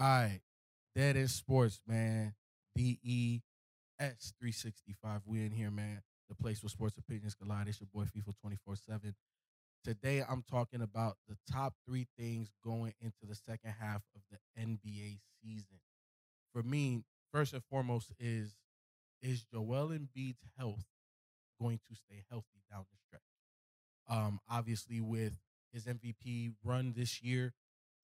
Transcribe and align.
All 0.00 0.06
right. 0.06 0.40
That 0.96 1.16
is 1.16 1.32
sports, 1.34 1.80
man. 1.86 2.34
D 2.74 2.98
E 3.02 3.40
S 3.98 4.32
365. 4.40 5.20
We 5.26 5.44
in 5.44 5.52
here, 5.52 5.70
man. 5.70 6.00
The 6.30 6.34
place 6.34 6.62
where 6.62 6.70
sports 6.70 6.96
opinions 6.96 7.34
collide. 7.34 7.68
It's 7.68 7.80
your 7.80 7.88
boy 7.92 8.04
Feefo 8.04 8.32
24 8.40 8.76
7. 8.76 9.14
Today, 9.84 10.22
I'm 10.28 10.42
talking 10.50 10.80
about 10.80 11.16
the 11.28 11.36
top 11.50 11.74
three 11.86 12.06
things 12.18 12.50
going 12.64 12.94
into 13.00 13.26
the 13.28 13.34
second 13.34 13.74
half 13.78 14.02
of 14.14 14.22
the 14.30 14.38
NBA 14.62 15.18
season. 15.42 15.80
For 16.54 16.62
me, 16.62 17.04
first 17.32 17.52
and 17.52 17.62
foremost, 17.64 18.12
is 18.18 18.54
is 19.22 19.42
Joel 19.52 19.88
Embiid's 19.88 20.44
health 20.58 20.84
going 21.60 21.80
to 21.90 21.94
stay 21.94 22.24
healthy 22.30 22.62
down 22.70 22.84
the 22.90 22.98
stretch? 23.06 23.22
Um, 24.08 24.40
obviously, 24.48 25.00
with 25.00 25.34
his 25.72 25.86
MVP 25.86 26.52
run 26.64 26.94
this 26.96 27.22
year, 27.22 27.52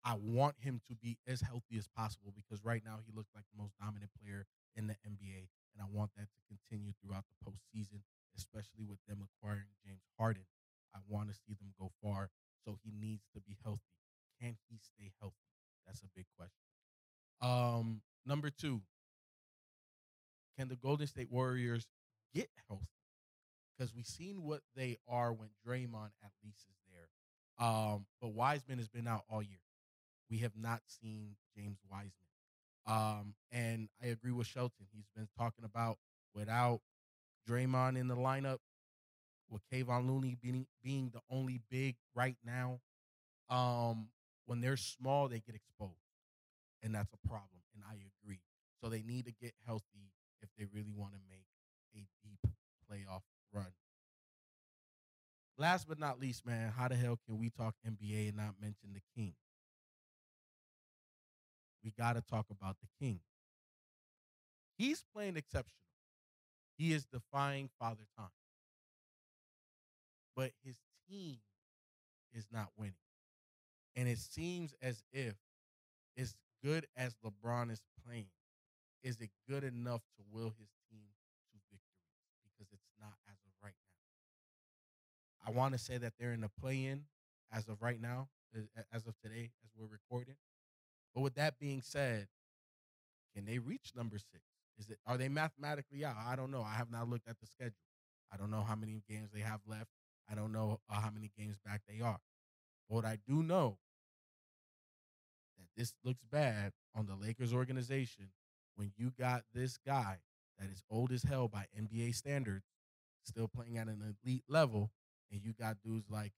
I 0.05 0.14
want 0.21 0.57
him 0.61 0.80
to 0.89 0.95
be 0.95 1.18
as 1.27 1.41
healthy 1.41 1.79
as 1.79 1.89
possible 1.89 2.32
because 2.36 2.62
right 2.64 2.82
now 2.84 2.98
he 3.07 3.12
looks 3.14 3.30
like 3.34 3.45
the 3.48 3.63
most 3.63 3.72
dominant 3.81 4.11
player 4.21 4.44
in 4.77 4.86
the 4.86 4.96
NBA, 5.00 5.49
and 5.72 5.80
I 5.80 5.86
want 5.90 6.11
that 6.17 6.29
to 6.29 6.40
continue 6.49 6.93
throughout 7.00 7.25
the 7.30 7.40
postseason, 7.40 8.04
especially 8.36 8.85
with 8.85 8.99
them 9.08 9.25
acquiring 9.25 9.72
James 9.85 10.04
Harden. 10.18 10.44
I 10.94 10.99
want 11.08 11.29
to 11.30 11.35
see 11.35 11.54
them 11.54 11.72
go 11.80 11.90
far, 12.03 12.29
so 12.64 12.77
he 12.85 12.93
needs 12.93 13.25
to 13.35 13.40
be 13.40 13.57
healthy. 13.64 13.80
Can 14.40 14.57
he 14.68 14.79
stay 14.79 15.13
healthy? 15.21 15.36
That's 15.86 16.03
a 16.03 16.13
big 16.14 16.27
question. 16.36 16.61
Um, 17.41 18.02
number 18.27 18.50
two, 18.50 18.82
can 20.58 20.68
the 20.68 20.77
Golden 20.77 21.07
State 21.07 21.30
Warriors 21.30 21.86
get 22.35 22.49
healthy? 22.68 22.86
Because 23.77 23.94
we've 23.94 24.07
seen 24.07 24.43
what 24.43 24.61
they 24.77 24.99
are 25.08 25.32
when 25.32 25.49
Draymond 25.66 26.11
at 26.22 26.30
least 26.44 26.66
is 26.71 26.77
there. 26.93 27.66
Um, 27.66 28.07
but 28.21 28.29
Wiseman 28.35 28.79
has 28.79 28.89
been 28.89 29.08
out 29.08 29.25
all 29.29 29.43
year. 29.43 29.58
We 30.34 30.40
have 30.40 30.56
not 30.61 30.80
seen 30.88 31.36
James 31.56 31.79
Wiseman. 31.88 32.11
Um, 32.88 33.34
and 33.52 33.88
I 34.02 34.08
agree 34.08 34.33
with 34.33 34.48
Shelton. 34.48 34.86
He's 34.92 35.06
been 35.14 35.28
talking 35.38 35.64
about 35.64 35.98
without 36.34 36.80
Draymond 37.48 37.96
in 37.96 38.08
the 38.08 38.16
lineup, 38.16 38.58
with 39.48 39.62
Kevon 39.72 40.08
Looney 40.08 40.36
being 40.42 40.66
being 40.82 41.12
the 41.14 41.20
only 41.30 41.60
big 41.70 41.94
right 42.16 42.36
now. 42.44 42.80
Um, 43.48 44.08
when 44.46 44.60
they're 44.60 44.76
small, 44.76 45.28
they 45.28 45.38
get 45.38 45.54
exposed, 45.54 45.94
and 46.82 46.92
that's 46.96 47.12
a 47.12 47.28
problem. 47.28 47.62
And 47.72 47.84
I 47.88 47.94
agree. 47.94 48.41
So 48.82 48.88
they 48.88 49.02
need 49.02 49.26
to 49.26 49.32
get 49.41 49.54
healthy 49.64 50.10
if 50.42 50.48
they 50.58 50.64
really 50.64 50.94
want 50.96 51.12
to 51.12 51.20
make 51.30 51.46
a 51.94 52.08
deep 52.24 52.52
playoff 52.91 53.22
run. 53.52 53.72
Last 55.56 55.86
but 55.86 56.00
not 56.00 56.19
least, 56.19 56.44
man, 56.44 56.72
how 56.76 56.88
the 56.88 56.96
hell 56.96 57.20
can 57.24 57.38
we 57.38 57.50
talk 57.50 57.76
NBA 57.86 58.30
and 58.30 58.36
not 58.36 58.54
mention 58.60 58.94
the 58.94 59.00
King? 59.14 59.34
Got 61.98 62.14
to 62.14 62.23
talk 62.23 62.47
about 62.50 62.77
the 62.81 62.89
King. 62.98 63.20
He's 64.77 65.05
playing 65.14 65.37
exceptional. 65.37 65.78
He 66.77 66.92
is 66.92 67.06
defying 67.06 67.70
father 67.78 68.06
time. 68.19 68.31
But 70.34 70.50
his 70.65 70.77
team 71.09 71.37
is 72.33 72.47
not 72.53 72.69
winning. 72.77 72.95
And 73.95 74.09
it 74.09 74.19
seems 74.19 74.75
as 74.83 75.05
if 75.12 75.37
as 76.19 76.34
good 76.65 76.87
as 76.97 77.15
LeBron 77.25 77.70
is 77.70 77.81
playing, 78.05 78.27
is 79.05 79.20
it 79.20 79.31
good 79.48 79.62
enough 79.62 80.00
to 80.17 80.25
will 80.33 80.53
his 80.59 80.70
team 80.91 81.06
to 81.53 81.59
victories? 81.70 81.95
Because 82.42 82.72
it's 82.72 82.91
not 83.00 83.12
as 83.28 83.37
of 83.47 83.53
right 83.62 83.75
now. 85.47 85.47
I 85.47 85.56
want 85.56 85.75
to 85.75 85.78
say 85.78 85.98
that 85.98 86.15
they're 86.19 86.33
in 86.33 86.41
the 86.41 86.50
play 86.61 86.87
in 86.87 87.05
as 87.53 87.69
of 87.69 87.81
right 87.81 88.00
now, 88.00 88.28
as 88.92 89.06
of 89.06 89.15
today, 89.22 89.50
as 89.62 89.70
we're 89.78 89.87
recording. 89.87 90.34
But 91.14 91.22
with 91.22 91.34
that 91.34 91.58
being 91.58 91.80
said, 91.82 92.26
can 93.34 93.44
they 93.44 93.58
reach 93.58 93.92
number 93.96 94.18
six? 94.18 94.42
Is 94.78 94.90
it 94.90 94.98
are 95.06 95.16
they 95.16 95.28
mathematically 95.28 96.04
out? 96.04 96.16
I 96.18 96.36
don't 96.36 96.50
know. 96.50 96.62
I 96.62 96.74
have 96.74 96.90
not 96.90 97.08
looked 97.08 97.28
at 97.28 97.38
the 97.40 97.46
schedule. 97.46 97.74
I 98.32 98.36
don't 98.36 98.50
know 98.50 98.64
how 98.66 98.74
many 98.74 99.02
games 99.08 99.30
they 99.32 99.40
have 99.40 99.60
left. 99.66 99.91
I 100.30 100.34
don't 100.34 100.53
know 100.53 100.80
uh, 100.91 101.00
how 101.00 101.10
many 101.10 101.30
games 101.38 101.58
back 101.64 101.82
they 101.88 102.03
are. 102.03 102.19
But 102.88 102.94
what 102.94 103.04
I 103.04 103.19
do 103.28 103.42
know 103.42 103.78
that 105.58 105.69
this 105.76 105.94
looks 106.04 106.24
bad 106.30 106.72
on 106.97 107.06
the 107.06 107.14
Lakers 107.14 107.53
organization 107.53 108.30
when 108.76 108.92
you 108.97 109.12
got 109.19 109.44
this 109.54 109.78
guy 109.86 110.19
that 110.58 110.70
is 110.70 110.82
old 110.91 111.12
as 111.12 111.22
hell 111.22 111.48
by 111.48 111.66
NBA 111.78 112.14
standards, 112.14 112.64
still 113.24 113.48
playing 113.48 113.78
at 113.78 113.86
an 113.86 114.16
elite 114.24 114.44
level, 114.48 114.91
and 115.30 115.41
you 115.44 115.53
got 115.53 115.76
dudes 115.84 116.10
like 116.10 116.32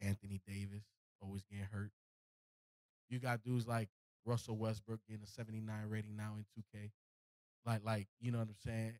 Anthony 0.00 0.40
Davis 0.46 0.84
always 1.20 1.42
getting 1.50 1.66
hurt. 1.70 1.90
You 3.10 3.18
got 3.18 3.42
dudes 3.42 3.66
like 3.66 3.88
Russell 4.24 4.56
Westbrook 4.56 5.00
getting 5.08 5.24
a 5.24 5.26
79 5.26 5.74
rating 5.88 6.16
now 6.16 6.36
in 6.36 6.44
2K. 6.56 6.90
Like, 7.66 7.84
like, 7.84 8.06
you 8.20 8.30
know 8.30 8.38
what 8.38 8.48
I'm 8.48 8.54
saying? 8.64 8.92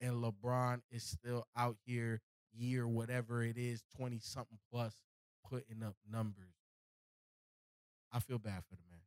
And 0.00 0.22
LeBron 0.22 0.80
is 0.90 1.04
still 1.04 1.46
out 1.56 1.76
here, 1.84 2.20
year 2.56 2.88
whatever 2.88 3.42
it 3.44 3.56
is, 3.56 3.82
20 3.96 4.18
something 4.20 4.58
plus, 4.72 4.94
putting 5.48 5.82
up 5.84 5.94
numbers. 6.10 6.54
I 8.12 8.20
feel 8.20 8.38
bad 8.38 8.62
for 8.68 8.76
the 8.76 8.82
man. 8.90 9.00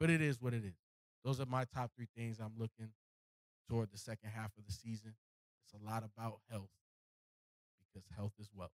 But 0.00 0.10
it 0.10 0.22
is 0.22 0.40
what 0.40 0.54
it 0.54 0.64
is. 0.64 0.76
Those 1.24 1.40
are 1.40 1.46
my 1.46 1.64
top 1.64 1.90
three 1.94 2.08
things 2.16 2.38
I'm 2.40 2.54
looking 2.58 2.90
toward 3.68 3.90
the 3.92 3.98
second 3.98 4.30
half 4.34 4.52
of 4.56 4.64
the 4.66 4.72
season. 4.72 5.14
It's 5.64 5.74
a 5.74 5.84
lot 5.84 6.02
about 6.02 6.38
health 6.50 6.70
because 7.92 8.06
health 8.16 8.32
is 8.40 8.48
wealth. 8.54 8.70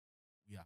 We 0.49 0.57
out. 0.57 0.65